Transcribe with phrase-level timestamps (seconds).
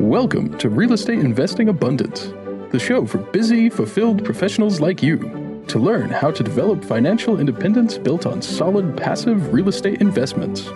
[0.00, 2.26] Welcome to Real Estate Investing Abundance,
[2.70, 7.96] the show for busy, fulfilled professionals like you to learn how to develop financial independence
[7.96, 10.68] built on solid passive real estate investments.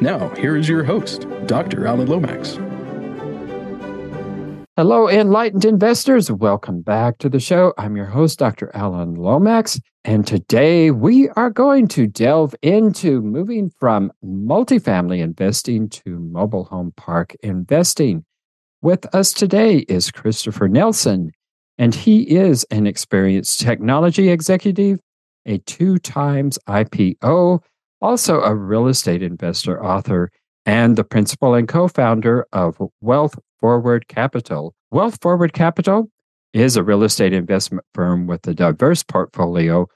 [0.00, 1.86] Now, here is your host, Dr.
[1.86, 2.58] Alan Lomax.
[4.78, 6.32] Hello, enlightened investors.
[6.32, 7.74] Welcome back to the show.
[7.76, 8.70] I'm your host, Dr.
[8.72, 9.78] Alan Lomax.
[10.02, 16.94] And today we are going to delve into moving from multifamily investing to mobile home
[16.96, 18.24] park investing.
[18.82, 21.30] With us today is Christopher Nelson,
[21.78, 24.98] and he is an experienced technology executive,
[25.46, 27.60] a two times IPO,
[28.00, 30.32] also a real estate investor, author,
[30.66, 34.74] and the principal and co founder of Wealth Forward Capital.
[34.92, 36.10] Wealthward Capital
[36.52, 39.86] is a real estate investment firm with a diverse portfolio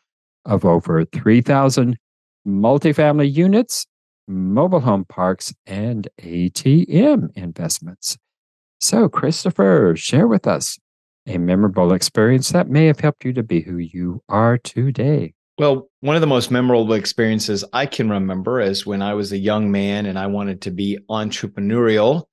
[0.45, 1.99] of over 3,000
[2.47, 3.85] multifamily units,
[4.29, 8.17] mobile home parks, and ATM investments.
[8.81, 10.79] So, Christopher, share with us
[11.27, 15.35] a memorable experience that may have helped you to be who you are today.
[15.59, 19.39] Well, one of the most memorable experiences I can remember is when I was a
[19.39, 22.25] young man and I wanted to be entrepreneurial.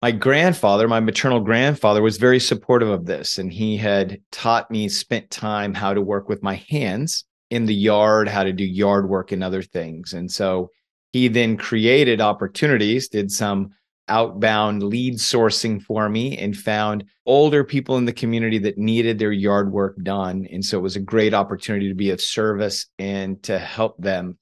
[0.00, 3.38] My grandfather, my maternal grandfather, was very supportive of this.
[3.38, 7.74] And he had taught me, spent time how to work with my hands in the
[7.74, 10.14] yard, how to do yard work and other things.
[10.14, 10.70] And so
[11.12, 13.72] he then created opportunities, did some
[14.08, 19.32] outbound lead sourcing for me and found older people in the community that needed their
[19.32, 20.46] yard work done.
[20.52, 24.38] And so it was a great opportunity to be of service and to help them.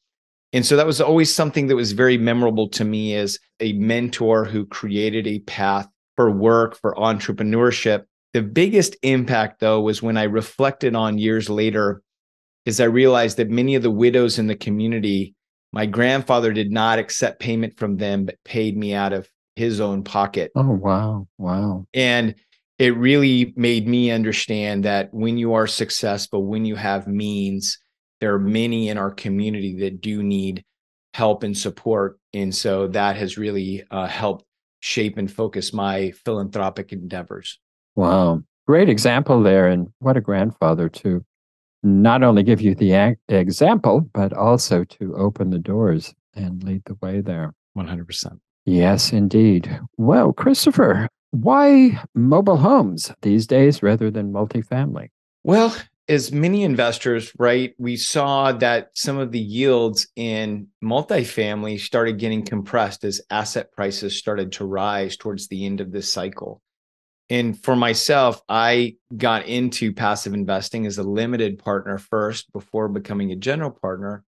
[0.52, 4.44] And so that was always something that was very memorable to me as a mentor
[4.44, 8.04] who created a path for work, for entrepreneurship.
[8.32, 12.02] The biggest impact, though, was when I reflected on years later,
[12.66, 15.34] is I realized that many of the widows in the community,
[15.72, 19.28] my grandfather did not accept payment from them, but paid me out of
[19.60, 20.50] his own pocket.
[20.56, 21.28] Oh, wow.
[21.36, 21.86] Wow.
[21.92, 22.34] And
[22.78, 27.78] it really made me understand that when you are successful, when you have means,
[28.20, 30.64] there are many in our community that do need
[31.12, 32.18] help and support.
[32.32, 34.46] And so that has really uh, helped
[34.80, 37.58] shape and focus my philanthropic endeavors.
[37.96, 38.42] Wow.
[38.66, 39.68] Great example there.
[39.68, 41.22] And what a grandfather to
[41.82, 46.96] not only give you the example, but also to open the doors and lead the
[47.02, 47.52] way there.
[47.76, 48.40] 100%.
[48.66, 49.80] Yes, indeed.
[49.96, 55.08] Well, Christopher, why mobile homes these days rather than multifamily?
[55.44, 55.74] Well,
[56.08, 62.44] as many investors, right, we saw that some of the yields in multifamily started getting
[62.44, 66.60] compressed as asset prices started to rise towards the end of this cycle.
[67.30, 73.30] And for myself, I got into passive investing as a limited partner first before becoming
[73.30, 74.24] a general partner.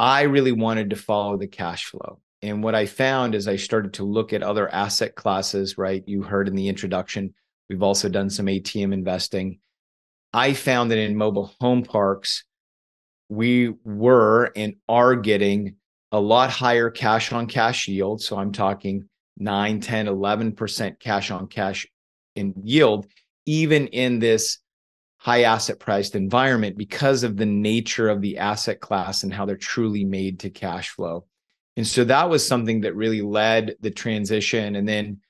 [0.00, 2.20] I really wanted to follow the cash flow.
[2.42, 6.04] And what I found is I started to look at other asset classes, right?
[6.06, 7.34] You heard in the introduction,
[7.68, 9.58] we've also done some ATM investing.
[10.32, 12.44] I found that in mobile home parks,
[13.28, 15.76] we were and are getting
[16.12, 18.22] a lot higher cash on cash yield.
[18.22, 21.86] So I'm talking 9, 10, 11% cash on cash
[22.36, 23.06] in yield,
[23.46, 24.58] even in this
[25.18, 29.56] high asset priced environment because of the nature of the asset class and how they're
[29.56, 31.26] truly made to cash flow.
[31.78, 34.74] And so that was something that really led the transition.
[34.74, 35.20] And then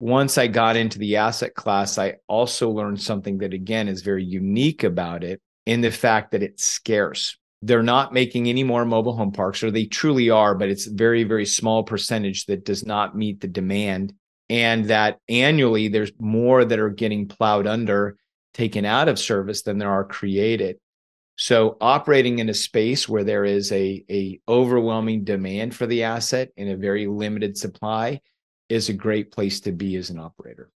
[0.00, 4.24] once I got into the asset class, I also learned something that, again, is very
[4.24, 7.36] unique about it in the fact that it's scarce.
[7.60, 11.24] They're not making any more mobile home parks, or they truly are, but it's very,
[11.24, 14.14] very small percentage that does not meet the demand.
[14.48, 18.16] And that annually there's more that are getting plowed under,
[18.54, 20.78] taken out of service than there are created.
[21.38, 26.50] So operating in a space where there is a, a overwhelming demand for the asset
[26.56, 28.20] and a very limited supply
[28.68, 30.70] is a great place to be as an operator.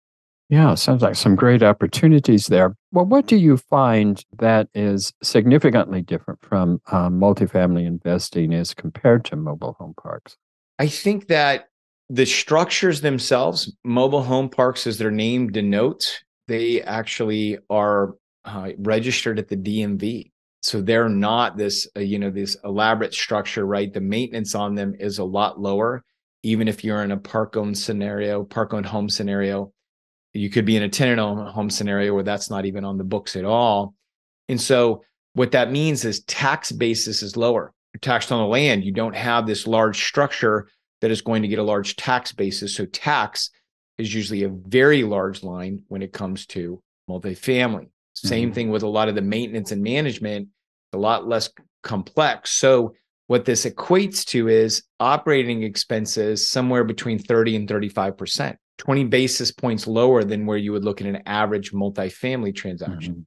[0.49, 2.75] Yeah, sounds like some great opportunities there.
[2.91, 9.23] Well, what do you find that is significantly different from um, multifamily investing as compared
[9.25, 10.35] to mobile home parks?
[10.77, 11.69] I think that
[12.09, 19.39] the structures themselves, mobile home parks, as their name denotes, they actually are uh, registered
[19.39, 23.94] at the DMV so they're not this uh, you know this elaborate structure right?
[23.94, 26.03] The maintenance on them is a lot lower.
[26.44, 29.73] Even if you're in a park owned scenario park owned home scenario
[30.33, 33.03] you could be in a tenant owned home scenario where that's not even on the
[33.03, 33.95] books at all.
[34.47, 35.03] And so
[35.33, 37.73] what that means is tax basis is lower.
[37.94, 38.83] You're taxed on the land.
[38.83, 40.67] You don't have this large structure
[41.01, 42.75] that is going to get a large tax basis.
[42.75, 43.50] So tax
[43.97, 47.89] is usually a very large line when it comes to multifamily
[48.19, 48.56] same mm-hmm.
[48.56, 50.50] thing with a lot of the maintenance and management,
[50.94, 51.50] a lot less
[51.83, 52.51] complex.
[52.51, 52.95] So
[53.27, 59.86] what this equates to is operating expenses somewhere between 30 and 35%, 20 basis points
[59.86, 63.13] lower than where you would look at an average multifamily transaction.
[63.13, 63.21] Mm-hmm.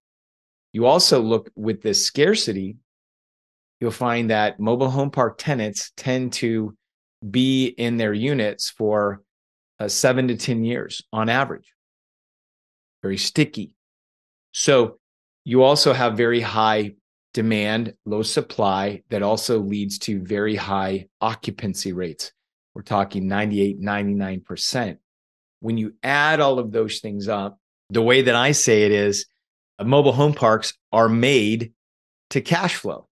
[0.73, 2.77] You also look with this scarcity,
[3.81, 6.77] you'll find that mobile home park tenants tend to
[7.31, 9.23] be in their units for
[9.79, 11.73] uh, seven to 10 years on average.
[13.03, 13.77] Very sticky.
[14.53, 14.99] So
[15.45, 16.93] you also have very high
[17.35, 22.33] demand, low supply that also leads to very high occupancy rates.
[22.75, 24.99] We're talking 98, 99%.
[25.61, 27.59] When you add all of those things up,
[27.91, 29.27] the way that I say it is
[29.79, 31.73] uh, mobile home parks are made
[32.31, 33.09] to cash flow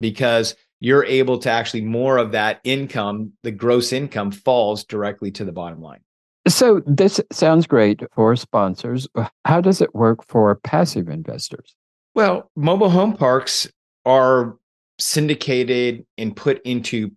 [0.00, 5.44] because you're able to actually more of that income, the gross income falls directly to
[5.44, 6.00] the bottom line.
[6.48, 9.06] So this sounds great for sponsors.
[9.44, 11.74] How does it work for passive investors?
[12.14, 13.70] Well, mobile home parks
[14.04, 14.56] are
[14.98, 17.12] syndicated and put into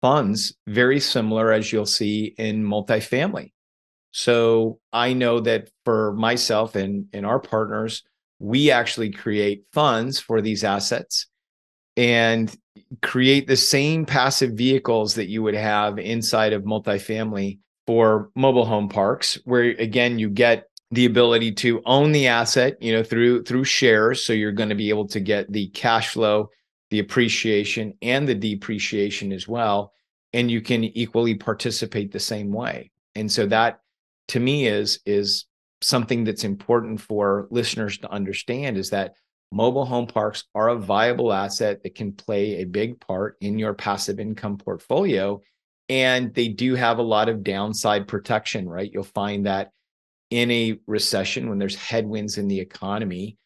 [0.00, 3.52] funds very similar as you'll see in multifamily.
[4.12, 8.02] So I know that for myself and, and our partners,
[8.38, 11.26] we actually create funds for these assets
[11.96, 12.54] and
[13.02, 17.58] create the same passive vehicles that you would have inside of multifamily
[17.90, 22.92] for mobile home parks, where again, you get the ability to own the asset you
[22.92, 24.24] know through through shares.
[24.24, 26.50] So you're going to be able to get the cash flow
[26.90, 29.92] the appreciation and the depreciation as well.
[30.32, 32.92] And you can equally participate the same way.
[33.16, 33.80] And so that
[34.28, 35.46] to me is is
[35.82, 39.14] something that's important for listeners to understand is that
[39.50, 43.74] mobile home parks are a viable asset that can play a big part in your
[43.74, 45.40] passive income portfolio
[45.90, 49.70] and they do have a lot of downside protection right you'll find that
[50.30, 53.36] in a recession when there's headwinds in the economy,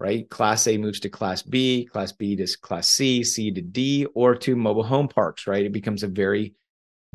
[0.00, 0.28] right?
[0.28, 4.34] Class A moves to Class B, Class B to Class C, C to D, or
[4.34, 5.64] to mobile home parks, right?
[5.64, 6.54] It becomes a very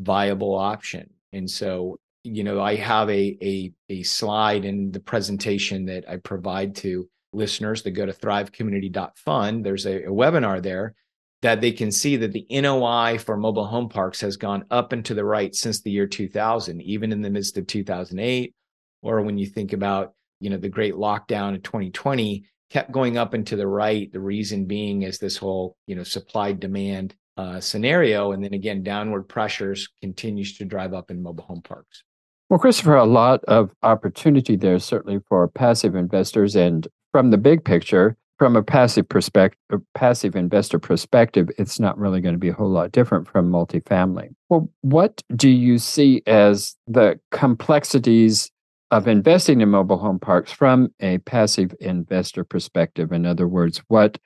[0.00, 1.10] viable option.
[1.32, 6.16] And so, you know, I have a a, a slide in the presentation that I
[6.16, 9.64] provide to listeners that go to thrivecommunity.fund.
[9.64, 10.94] There's a, a webinar there
[11.42, 15.04] that they can see that the NOI for mobile home parks has gone up and
[15.04, 18.54] to the right since the year 2000, even in the midst of 2008
[19.02, 23.34] or when you think about you know the great lockdown in 2020 kept going up
[23.34, 27.60] and to the right the reason being is this whole you know supply demand uh,
[27.60, 32.02] scenario and then again downward pressures continues to drive up in mobile home parks.
[32.50, 37.64] Well christopher a lot of opportunity there certainly for passive investors and from the big
[37.64, 42.48] picture from a passive perspective a passive investor perspective it's not really going to be
[42.48, 48.50] a whole lot different from multifamily well what do you see as the complexities
[48.90, 53.12] of investing in mobile home parks from a passive investor perspective.
[53.12, 54.18] In other words, what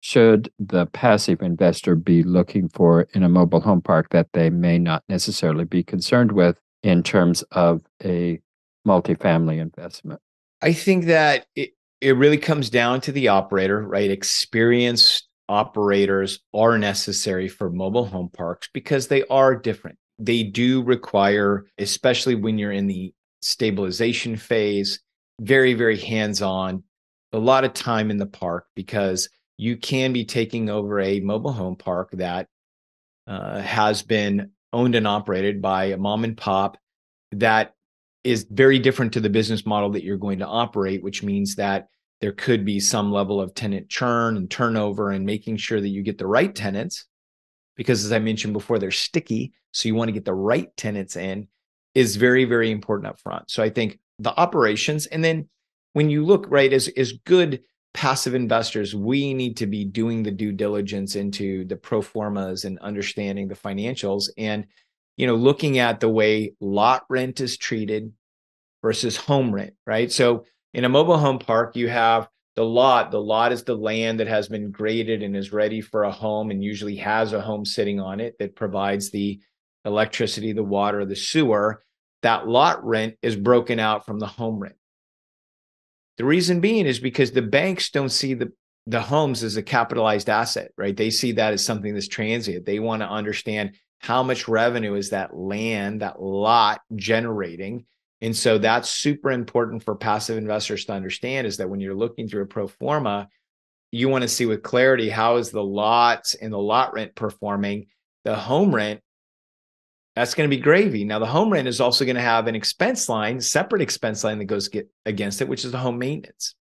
[0.00, 4.78] should the passive investor be looking for in a mobile home park that they may
[4.78, 8.40] not necessarily be concerned with in terms of a
[8.86, 10.20] multifamily investment?
[10.62, 11.46] I think that
[12.04, 14.10] it really comes down to the operator, right?
[14.10, 19.96] Experienced operators are necessary for mobile home parks because they are different.
[20.18, 25.00] They do require, especially when you're in the stabilization phase,
[25.40, 26.84] very, very hands on,
[27.32, 31.52] a lot of time in the park because you can be taking over a mobile
[31.52, 32.48] home park that
[33.26, 36.76] uh, has been owned and operated by a mom and pop
[37.32, 37.72] that
[38.24, 41.88] is very different to the business model that you're going to operate, which means that
[42.20, 46.02] there could be some level of tenant churn and turnover and making sure that you
[46.02, 47.06] get the right tenants
[47.76, 49.52] because as I mentioned before, they're sticky.
[49.72, 51.48] So you want to get the right tenants in
[51.94, 53.50] is very, very important up front.
[53.50, 55.48] So I think the operations, and then
[55.92, 60.30] when you look right as as good passive investors, we need to be doing the
[60.30, 64.66] due diligence into the pro formas and understanding the financials and
[65.16, 68.12] you know looking at the way lot rent is treated
[68.82, 70.12] versus home rent, right?
[70.12, 70.44] So
[70.74, 73.10] in a mobile home park, you have the lot.
[73.10, 76.50] The lot is the land that has been graded and is ready for a home
[76.50, 79.40] and usually has a home sitting on it that provides the
[79.84, 81.82] electricity, the water, the sewer,
[82.22, 84.76] that lot rent is broken out from the home rent.
[86.16, 88.52] The reason being is because the banks don't see the,
[88.86, 90.96] the homes as a capitalized asset, right?
[90.96, 92.64] They see that as something that's transient.
[92.64, 93.72] They want to understand
[94.04, 97.86] how much revenue is that land, that lot generating.
[98.20, 102.28] And so that's super important for passive investors to understand is that when you're looking
[102.28, 103.28] through a pro forma,
[103.92, 107.86] you want to see with clarity how is the lots and the lot rent performing.
[108.24, 109.00] The home rent
[110.14, 111.06] that's going to be gravy.
[111.06, 114.38] Now, the home rent is also going to have an expense line, separate expense line
[114.38, 116.54] that goes get against it, which is the home maintenance.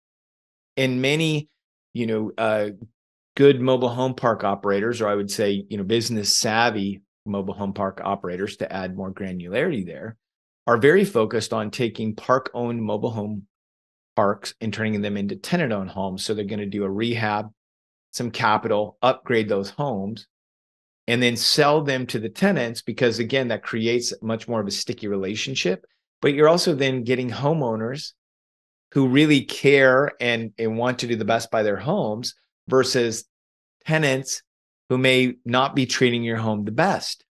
[0.77, 1.49] And many,
[1.93, 2.69] you know, uh,
[3.35, 7.73] good mobile home park operators, or I would say, you know, business savvy mobile home
[7.73, 10.17] park operators to add more granularity there,
[10.67, 13.47] are very focused on taking park owned mobile home
[14.15, 16.23] parks and turning them into tenant owned homes.
[16.23, 17.51] So they're going to do a rehab,
[18.11, 20.27] some capital, upgrade those homes,
[21.07, 24.71] and then sell them to the tenants because, again, that creates much more of a
[24.71, 25.85] sticky relationship.
[26.21, 28.13] But you're also then getting homeowners
[28.91, 32.35] who really care and, and want to do the best by their homes
[32.67, 33.25] versus
[33.85, 34.43] tenants
[34.91, 37.23] who may not be treating your home the best.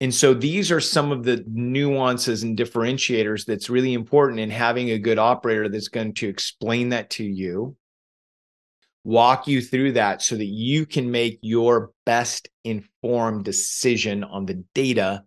[0.00, 4.88] And so these are some of the nuances and differentiators that's really important in having
[4.88, 7.76] a good operator that's going to explain that to you,
[9.04, 14.64] walk you through that so that you can make your best informed decision on the
[14.74, 15.22] data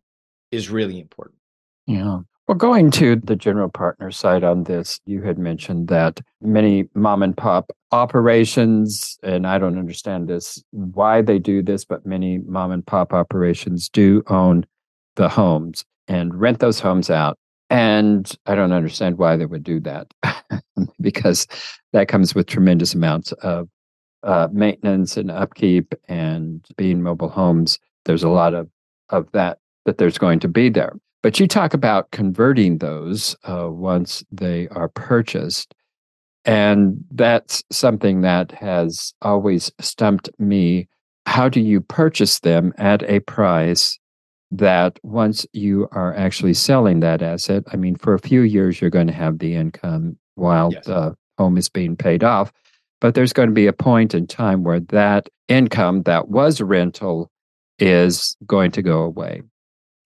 [0.51, 1.37] is really important.
[1.85, 2.21] Yeah.
[2.47, 7.21] Well, going to the general partner side on this, you had mentioned that many mom
[7.21, 12.71] and pop operations, and I don't understand this, why they do this, but many mom
[12.71, 14.65] and pop operations do own
[15.17, 17.37] the homes and rent those homes out.
[17.69, 20.07] And I don't understand why they would do that
[21.01, 21.47] because
[21.91, 23.67] that comes with tremendous amounts of
[24.23, 27.77] uh, maintenance and upkeep and being mobile homes.
[28.05, 28.69] There's a lot of,
[29.09, 30.93] of that that there's going to be there.
[31.27, 35.75] But you talk about converting those uh, once they are purchased.
[36.45, 40.87] And that's something that has always stumped me.
[41.25, 43.99] How do you purchase them at a price
[44.51, 48.89] that once you are actually selling that asset, I mean, for a few years, you're
[48.89, 50.85] going to have the income while yes.
[50.85, 52.53] the home is being paid off.
[53.01, 57.29] But there's going to be a point in time where that income that was rental
[57.79, 59.41] is going to go away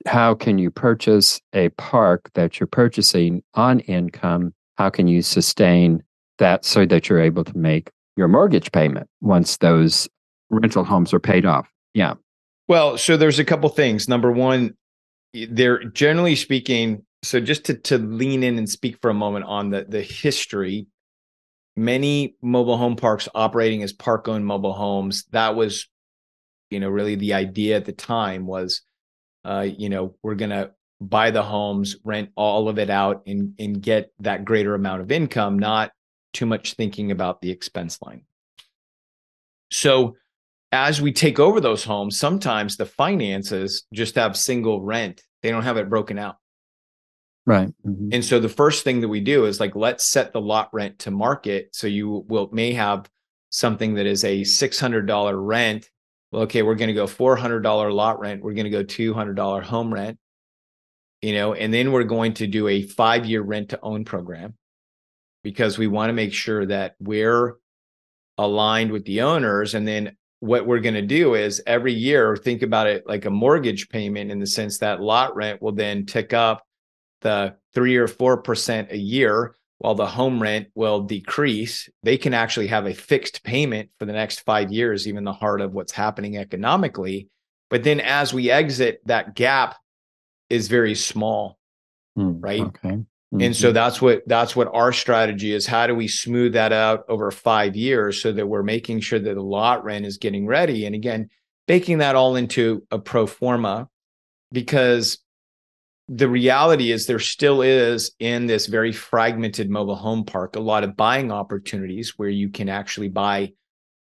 [0.05, 4.53] how can you purchase a park that you're purchasing on income?
[4.77, 6.03] How can you sustain
[6.39, 10.09] that so that you're able to make your mortgage payment once those
[10.49, 11.69] rental homes are paid off?
[11.93, 12.15] Yeah.
[12.67, 14.07] Well, so there's a couple things.
[14.07, 14.75] Number one,
[15.33, 19.69] they're generally speaking, so just to, to lean in and speak for a moment on
[19.69, 20.87] the, the history,
[21.75, 25.87] many mobile home parks operating as park owned mobile homes, that was,
[26.69, 28.81] you know, really the idea at the time was
[29.43, 33.53] uh, you know, we're going to buy the homes, rent all of it out, and,
[33.59, 35.91] and get that greater amount of income, not
[36.33, 38.23] too much thinking about the expense line.
[39.71, 40.15] So,
[40.71, 45.63] as we take over those homes, sometimes the finances just have single rent, they don't
[45.63, 46.37] have it broken out.
[47.45, 47.69] Right.
[47.85, 48.09] Mm-hmm.
[48.13, 50.99] And so the first thing that we do is like let's set the lot rent
[50.99, 53.09] to market so you will may have
[53.49, 55.89] something that is a $600 rent
[56.31, 58.41] well, okay, we're going to go $400 lot rent.
[58.41, 60.17] We're going to go $200 home rent,
[61.21, 64.55] you know, and then we're going to do a five year rent to own program
[65.43, 67.57] because we want to make sure that we're
[68.37, 69.73] aligned with the owners.
[69.73, 73.29] And then what we're going to do is every year think about it like a
[73.29, 76.65] mortgage payment in the sense that lot rent will then tick up
[77.21, 82.67] the three or 4% a year while the home rent will decrease, they can actually
[82.67, 86.37] have a fixed payment for the next five years, even the heart of what's happening
[86.37, 87.29] economically.
[87.71, 89.75] But then as we exit, that gap
[90.51, 91.57] is very small,
[92.15, 92.61] mm, right?
[92.61, 92.89] Okay.
[92.89, 93.41] Mm-hmm.
[93.41, 93.73] And so mm-hmm.
[93.73, 95.65] that's what that's what our strategy is.
[95.65, 99.33] How do we smooth that out over five years so that we're making sure that
[99.33, 100.85] the lot rent is getting ready?
[100.85, 101.31] And again,
[101.67, 103.89] baking that all into a pro forma
[104.51, 105.17] because
[106.13, 110.83] the reality is there still is in this very fragmented mobile home park a lot
[110.83, 113.49] of buying opportunities where you can actually buy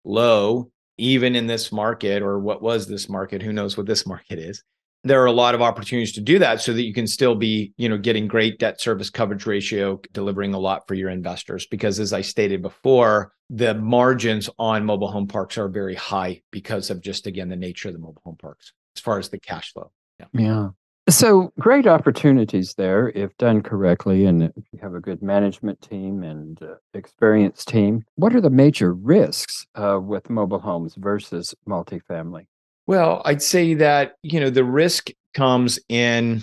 [0.04, 4.38] low even in this market or what was this market who knows what this market
[4.38, 4.62] is.
[5.02, 7.72] There are a lot of opportunities to do that so that you can still be
[7.78, 12.00] you know getting great debt service coverage ratio delivering a lot for your investors because
[12.00, 17.02] as i stated before the margins on mobile home parks are very high because of
[17.02, 19.90] just again the nature of the mobile home parks as far as the cash flow.
[20.18, 20.68] Yeah, yeah.
[21.08, 26.22] So great opportunities there if done correctly, and if you have a good management team
[26.22, 28.06] and uh, experienced team.
[28.14, 32.46] What are the major risks uh, with mobile homes versus multifamily?
[32.86, 36.42] Well, I'd say that you know the risk comes in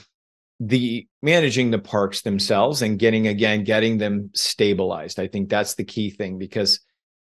[0.59, 5.19] the managing the parks themselves and getting again getting them stabilized.
[5.19, 6.79] I think that's the key thing because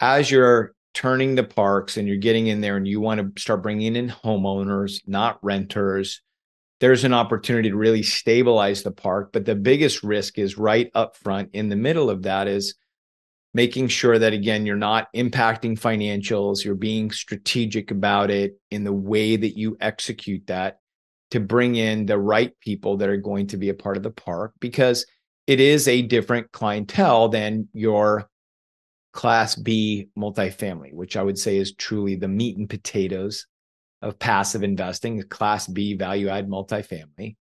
[0.01, 3.63] as you're turning the parks and you're getting in there and you want to start
[3.63, 6.23] bringing in homeowners, not renters
[6.81, 9.31] there's an opportunity to really stabilize the park.
[9.33, 12.75] But the biggest risk is right up front in the middle of that is
[13.55, 18.93] making sure that, again, you're not impacting financials, you're being strategic about it in the
[18.93, 20.79] way that you execute that
[21.31, 24.11] to bring in the right people that are going to be a part of the
[24.11, 25.05] park because
[25.47, 28.29] it is a different clientele than your
[29.13, 33.47] Class B multifamily, which I would say is truly the meat and potatoes
[34.03, 37.37] of passive investing, Class B value add multifamily.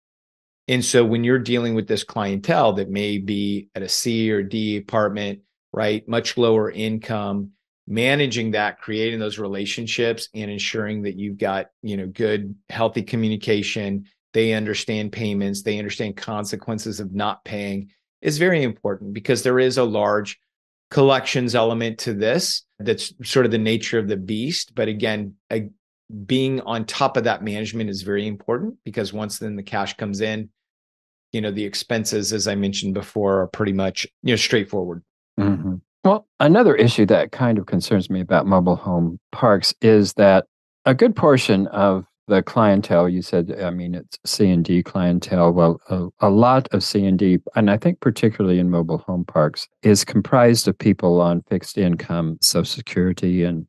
[0.69, 4.43] And so when you're dealing with this clientele that may be at a C or
[4.43, 5.41] D apartment,
[5.73, 7.51] right, much lower income,
[7.87, 14.07] managing that, creating those relationships and ensuring that you've got, you know, good, healthy communication,
[14.33, 17.91] they understand payments, they understand consequences of not paying
[18.23, 20.39] is very important because there is a large
[20.91, 25.69] collections element to this that's sort of the nature of the beast but again a,
[26.27, 30.21] being on top of that management is very important because once then the cash comes
[30.21, 30.49] in
[31.33, 35.03] you know the expenses as i mentioned before are pretty much you know straightforward
[35.41, 35.77] mm-hmm.
[36.05, 40.45] well another issue that kind of concerns me about mobile home parks is that
[40.85, 45.51] a good portion of the clientele you said i mean it's c and d clientele
[45.51, 49.25] well a, a, lot of c and d and i think particularly in mobile home
[49.25, 53.67] parks is comprised of people on fixed income social security and,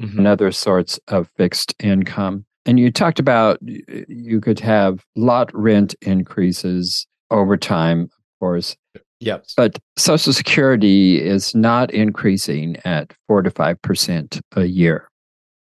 [0.00, 0.18] mm-hmm.
[0.18, 5.94] and other sorts of fixed income and you talked about you could have lot rent
[6.02, 8.76] increases over time of course
[9.20, 9.54] Yes.
[9.56, 15.08] But Social Security is not increasing at four to five percent a year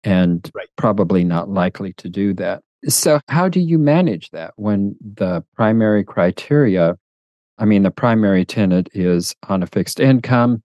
[0.05, 0.69] and right.
[0.77, 2.63] probably not likely to do that.
[2.89, 6.97] So, how do you manage that when the primary criteria,
[7.59, 10.63] I mean, the primary tenant is on a fixed income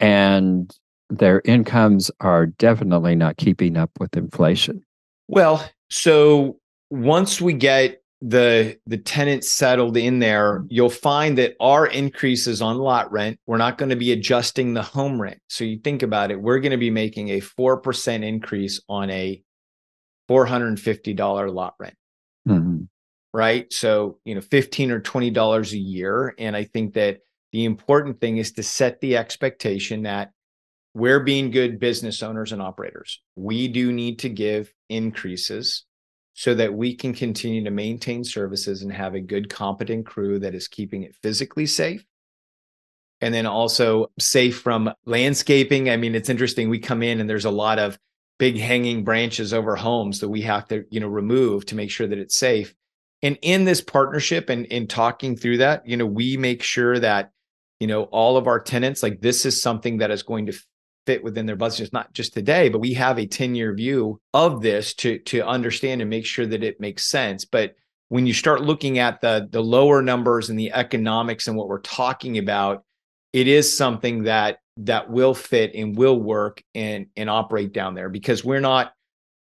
[0.00, 0.74] and
[1.18, 4.82] their incomes are definitely not keeping up with inflation?
[5.28, 6.58] Well, so
[6.90, 12.78] once we get the the tenants settled in there, you'll find that our increases on
[12.78, 15.40] lot rent, we're not going to be adjusting the home rent.
[15.48, 19.42] So you think about it, we're going to be making a 4% increase on a
[20.30, 21.96] $450 lot rent.
[22.48, 22.84] Mm-hmm.
[23.34, 23.72] Right.
[23.72, 26.34] So, you know, 15 or $20 a year.
[26.38, 27.20] And I think that
[27.52, 30.30] the important thing is to set the expectation that
[30.94, 33.20] we're being good business owners and operators.
[33.36, 35.84] We do need to give increases
[36.34, 40.54] so that we can continue to maintain services and have a good, competent crew that
[40.54, 42.04] is keeping it physically safe.
[43.20, 45.88] And then also safe from landscaping.
[45.88, 46.68] I mean, it's interesting.
[46.68, 47.98] We come in and there's a lot of
[48.38, 52.06] big hanging branches over homes that we have to, you know, remove to make sure
[52.06, 52.74] that it's safe.
[53.22, 57.30] And in this partnership and in talking through that, you know, we make sure that,
[57.78, 60.58] you know, all of our tenants, like this is something that is going to
[61.06, 64.62] fit within their budgets, not just today, but we have a 10 year view of
[64.62, 67.44] this to, to understand and make sure that it makes sense.
[67.44, 67.74] But
[68.08, 71.80] when you start looking at the, the lower numbers and the economics and what we're
[71.80, 72.84] talking about,
[73.32, 78.08] it is something that that will fit and will work and and operate down there
[78.08, 78.92] because we're not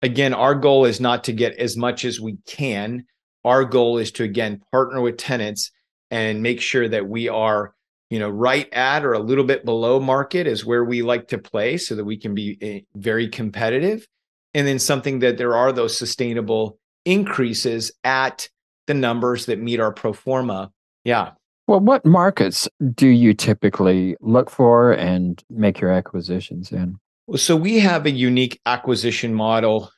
[0.01, 3.05] again our goal is not to get as much as we can
[3.45, 5.71] our goal is to again partner with tenants
[6.09, 7.73] and make sure that we are
[8.13, 11.39] you know, right at or a little bit below market is where we like to
[11.39, 14.07] play so that we can be eh, very competitive.
[14.53, 18.47] And then something that there are those sustainable increases at
[18.85, 20.71] the numbers that meet our pro forma.
[21.03, 21.31] Yeah.
[21.65, 26.99] Well, what markets do you typically look for and make your acquisitions in?
[27.25, 29.89] Well, so we have a unique acquisition model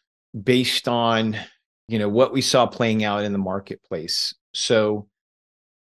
[0.41, 1.35] based on,
[1.89, 4.33] you know, what we saw playing out in the marketplace.
[4.53, 5.09] So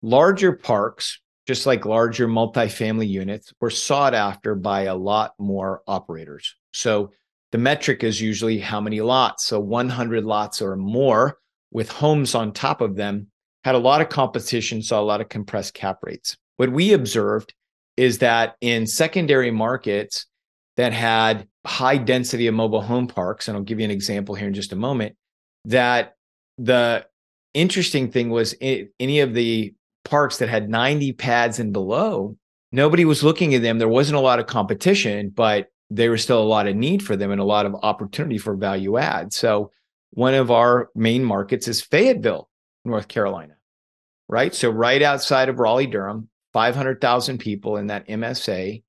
[0.01, 6.55] larger parks, just like larger multifamily units, were sought after by a lot more operators.
[6.71, 7.11] So
[7.51, 9.45] the metric is usually how many lots.
[9.45, 11.37] So 100 lots or more
[11.71, 13.27] with homes on top of them
[13.63, 16.37] had a lot of competition, saw a lot of compressed cap rates.
[16.57, 17.53] What we observed
[17.97, 20.25] is that in secondary markets
[20.77, 24.47] that had high density of mobile home parks, and I'll give you an example here
[24.47, 25.15] in just a moment,
[25.65, 26.15] that
[26.57, 27.05] the
[27.53, 29.73] interesting thing was any of the
[30.03, 32.37] parks that had 90 pads and below,
[32.71, 33.77] nobody was looking at them.
[33.77, 37.15] There wasn't a lot of competition, but there was still a lot of need for
[37.15, 39.31] them and a lot of opportunity for value add.
[39.33, 39.71] So
[40.11, 42.49] one of our main markets is Fayetteville,
[42.85, 43.55] North Carolina,
[44.27, 44.53] right?
[44.53, 48.83] So right outside of Raleigh, Durham, 500,000 people in that MSA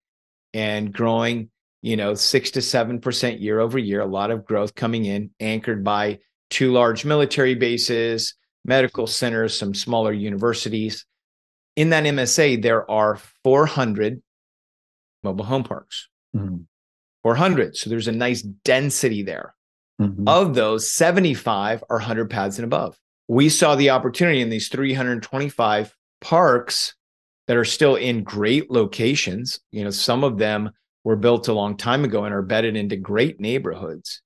[0.52, 1.50] and growing,
[1.82, 5.82] you know, six to 7% year over year, a lot of growth coming in, anchored
[5.82, 11.04] by two large military bases, medical centers, some smaller universities.
[11.76, 14.22] In that MSA, there are 400
[15.22, 16.08] mobile home parks.
[16.34, 16.62] Mm-hmm.
[17.22, 17.76] 400.
[17.76, 19.54] So there's a nice density there.
[20.00, 20.28] Mm-hmm.
[20.28, 22.98] Of those, 75 are 100 pads and above.
[23.28, 26.94] We saw the opportunity in these 325 parks
[27.46, 29.60] that are still in great locations.
[29.70, 30.70] You know, some of them
[31.04, 34.22] were built a long time ago and are bedded into great neighborhoods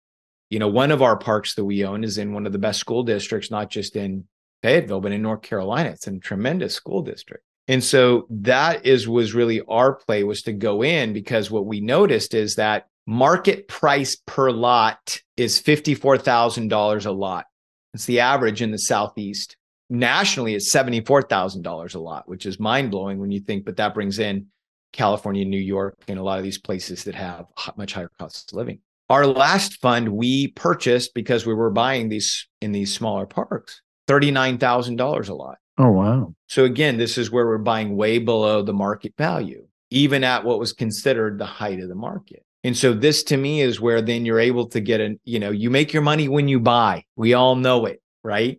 [0.51, 2.81] you know, one of our parks that we own is in one of the best
[2.81, 4.25] school districts, not just in
[4.63, 5.91] Fayetteville, but in North Carolina.
[5.91, 7.45] It's a tremendous school district.
[7.69, 11.81] And so that is was really our play was to go in because what we
[11.81, 17.45] noticed is that market price per lot is $54,000 a lot.
[17.93, 19.57] It's the average in the southeast.
[19.91, 24.47] Nationally it's $74,000 a lot, which is mind-blowing when you think but that brings in
[24.93, 28.57] California, New York, and a lot of these places that have much higher costs of
[28.57, 28.81] living.
[29.09, 35.29] Our last fund we purchased because we were buying these in these smaller parks, $39,000
[35.29, 35.59] a lot.
[35.79, 36.35] Oh, wow.
[36.49, 40.59] So again, this is where we're buying way below the market value, even at what
[40.59, 42.45] was considered the height of the market.
[42.65, 45.51] And so this to me is where then you're able to get an, you know,
[45.51, 47.05] you make your money when you buy.
[47.17, 48.59] We all know it, right?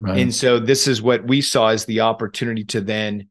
[0.00, 0.18] right.
[0.18, 3.28] And so this is what we saw as the opportunity to then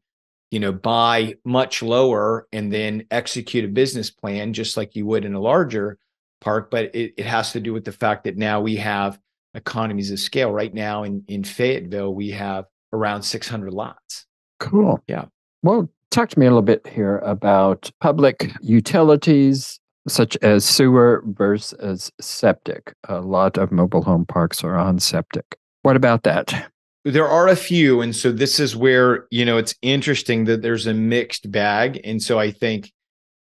[0.50, 5.24] you know, buy much lower and then execute a business plan just like you would
[5.24, 5.98] in a larger
[6.40, 6.70] park.
[6.70, 9.18] But it, it has to do with the fact that now we have
[9.54, 10.52] economies of scale.
[10.52, 14.26] Right now in, in Fayetteville, we have around 600 lots.
[14.60, 15.02] Cool.
[15.06, 15.26] Yeah.
[15.62, 22.10] Well, talk to me a little bit here about public utilities such as sewer versus
[22.20, 22.94] septic.
[23.08, 25.58] A lot of mobile home parks are on septic.
[25.82, 26.70] What about that?
[27.04, 30.86] there are a few and so this is where you know it's interesting that there's
[30.86, 32.92] a mixed bag and so i think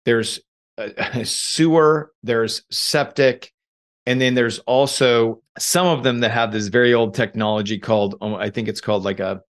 [0.04, 0.40] there's
[0.78, 3.52] a, a sewer there's septic
[4.06, 8.34] and then there's also some of them that have this very old technology called um,
[8.34, 9.40] i think it's called like a,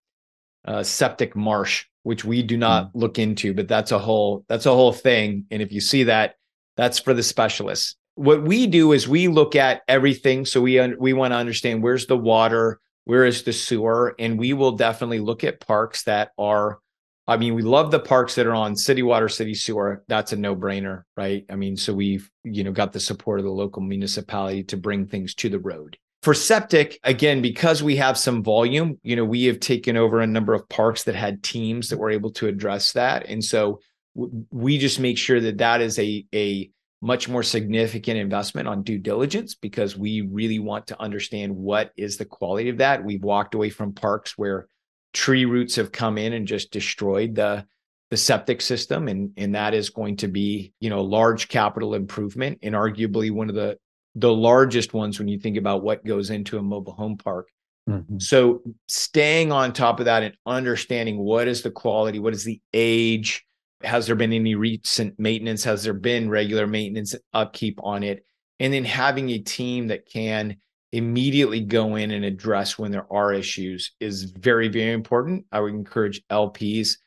[0.66, 2.92] a septic marsh which we do not mm.
[2.94, 6.36] look into but that's a whole that's a whole thing and if you see that
[6.76, 10.98] that's for the specialists what we do is we look at everything so we un-
[11.00, 14.14] we want to understand where's the water where is the sewer?
[14.20, 16.80] And we will definitely look at parks that are,
[17.28, 20.04] I mean, we love the parks that are on city water, city sewer.
[20.08, 21.46] That's a no brainer, right?
[21.50, 25.08] I mean, so we've, you know, got the support of the local municipality to bring
[25.08, 25.98] things to the road.
[26.24, 30.28] For septic, again, because we have some volume, you know, we have taken over a
[30.28, 33.28] number of parks that had teams that were able to address that.
[33.28, 33.82] And so
[34.16, 38.98] we just make sure that that is a, a, much more significant investment on due
[38.98, 43.04] diligence because we really want to understand what is the quality of that.
[43.04, 44.68] We've walked away from parks where
[45.14, 47.66] tree roots have come in and just destroyed the
[48.10, 52.60] the septic system and and that is going to be, you know, large capital improvement
[52.64, 53.78] and arguably one of the
[54.16, 57.50] the largest ones when you think about what goes into a mobile home park.
[57.88, 58.20] Mm-hmm.
[58.20, 62.60] So staying on top of that and understanding what is the quality, what is the
[62.74, 63.46] age,
[63.84, 65.64] has there been any recent maintenance?
[65.64, 68.26] Has there been regular maintenance upkeep on it?
[68.60, 70.58] And then having a team that can
[70.92, 75.46] immediately go in and address when there are issues is very, very important.
[75.52, 76.98] I would encourage LPs,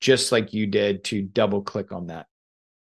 [0.00, 2.26] just like you did, to double click on that.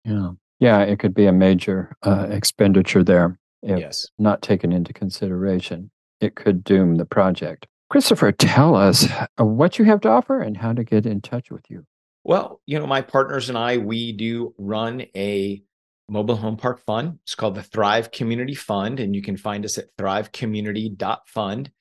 [0.05, 0.31] Yeah.
[0.59, 0.79] Yeah.
[0.81, 3.37] It could be a major uh, expenditure there.
[3.61, 4.07] If yes.
[4.19, 5.89] Not taken into consideration.
[6.19, 7.65] It could doom the project.
[7.89, 11.69] Christopher, tell us what you have to offer and how to get in touch with
[11.69, 11.85] you.
[12.23, 15.61] Well, you know, my partners and I, we do run a
[16.09, 17.19] mobile home park fund.
[17.23, 21.71] It's called the Thrive Community Fund, and you can find us at thrivecommunity.fund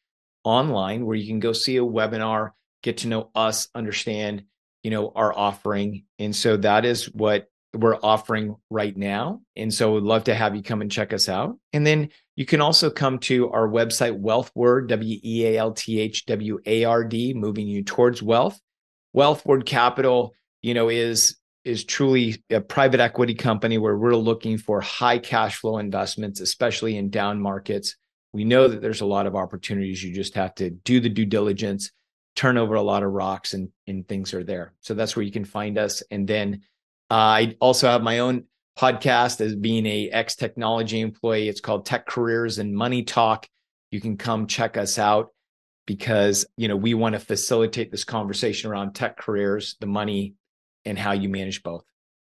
[0.45, 2.51] online, where you can go see a webinar,
[2.83, 4.45] get to know us, understand,
[4.83, 6.05] you know, our offering.
[6.19, 9.41] And so that is what we're offering right now.
[9.57, 11.59] And so we'd love to have you come and check us out.
[11.73, 16.01] And then you can also come to our website, Wealthward, W E A L T
[16.01, 18.61] H W A R D, moving you towards wealth.
[19.17, 24.81] Wealthward Capital, you know, is is truly a private equity company where we're looking for
[24.81, 27.97] high cash flow investments, especially in down markets.
[28.33, 30.03] We know that there's a lot of opportunities.
[30.03, 31.91] You just have to do the due diligence,
[32.35, 34.75] turn over a lot of rocks, and and things are there.
[34.81, 36.03] So that's where you can find us.
[36.11, 36.63] And then
[37.11, 38.45] uh, I also have my own
[38.79, 41.49] podcast as being a ex technology employee.
[41.49, 43.47] It's called Tech Careers and Money Talk.
[43.91, 45.29] You can come check us out
[45.87, 50.35] because you know we want to facilitate this conversation around tech careers the money
[50.85, 51.85] and how you manage both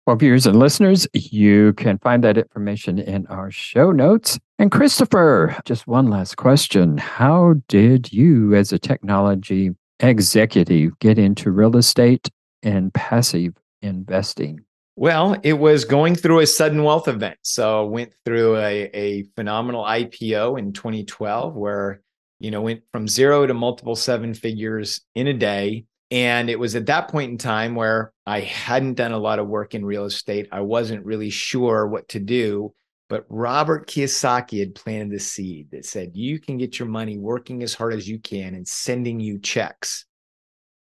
[0.06, 5.56] well viewers and listeners you can find that information in our show notes and christopher
[5.66, 12.30] just one last question how did you as a technology executive get into real estate
[12.64, 14.60] and passive investing
[15.00, 17.38] well, it was going through a sudden wealth event.
[17.44, 22.02] So went through a, a phenomenal IPO in 2012 where
[22.40, 25.86] you know, went from zero to multiple seven figures in a day.
[26.10, 29.48] And it was at that point in time where I hadn't done a lot of
[29.48, 30.48] work in real estate.
[30.52, 32.74] I wasn't really sure what to do.
[33.10, 37.64] But Robert Kiyosaki had planted the seed that said, you can get your money working
[37.64, 40.06] as hard as you can and sending you checks.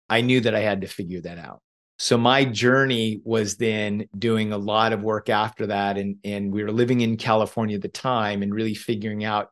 [0.09, 1.63] I knew that I had to figure that out.
[2.01, 5.99] So my journey was then doing a lot of work after that.
[5.99, 9.51] And, and we were living in California at the time and really figuring out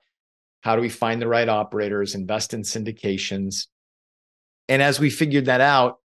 [0.60, 3.66] how do we find the right operators, invest in syndications?
[4.68, 5.98] And as we figured that out,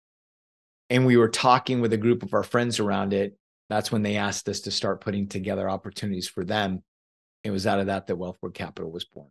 [0.89, 3.37] and we were talking with a group of our friends around it.
[3.69, 6.83] That's when they asked us to start putting together opportunities for them.
[7.43, 9.29] It was out of that that Wealthward Capital was born.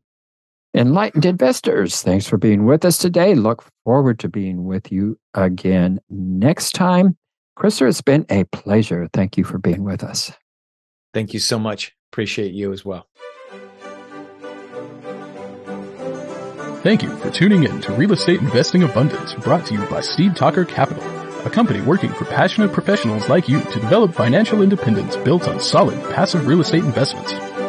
[0.75, 3.35] Enlightened investors, thanks for being with us today.
[3.35, 7.17] Look forward to being with you again next time.
[7.57, 9.09] Chris, it's been a pleasure.
[9.12, 10.31] Thank you for being with us.
[11.12, 11.97] Thank you so much.
[12.12, 13.09] Appreciate you as well.
[16.83, 20.37] Thank you for tuning in to Real Estate Investing Abundance, brought to you by Steve
[20.37, 21.03] Talker Capital,
[21.45, 26.01] a company working for passionate professionals like you to develop financial independence built on solid
[26.14, 27.33] passive real estate investments.